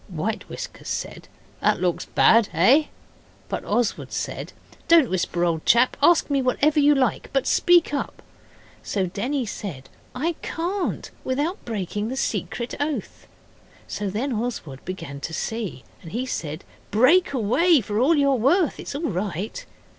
[0.07, 1.27] White Whiskers said,
[1.59, 2.85] 'That looks bad eh?'
[3.49, 4.51] But Oswald said,
[4.87, 5.95] 'Don't whisper, old chap.
[6.01, 8.23] Ask me whatever you like, but speak up.'
[8.81, 13.27] So Denny said, 'I can't without breaking the secret oath.'
[13.87, 18.79] So then Oswald began to see, and he said, 'Break away for all you're worth,
[18.79, 19.63] it's all right.